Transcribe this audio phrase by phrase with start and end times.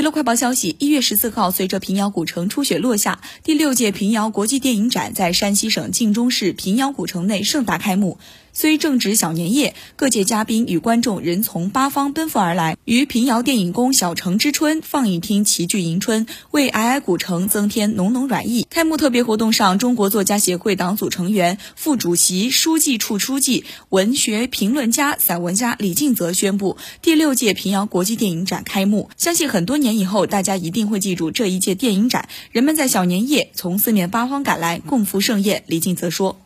[0.00, 8.18] 娱乐快报消息：一月十四号，随着平遥古城初雪落下，第六届平遥国际电影展在山西省晋中市平遥古城内盛大开幕。
[8.60, 18.66] 虽正值小年夜，各界嘉宾与观众仍从八方奔赴而来，于平遥电影宫小城之春放映厅齐聚迎春，为皑皑古城增添浓浓暖意。
[18.68, 29.08] 开幕特别活动上，中国作家协会党组成员、副主席、书记处书记、文学评论家、散文家李敬泽宣布，第六届平遥国际电影展开幕。
[29.16, 35.64] 相信很多年以后，大家一定会记住这一届电影展，人们在小年夜从四面八方赶来，共赴盛宴。
[35.66, 36.36] 李敬泽说。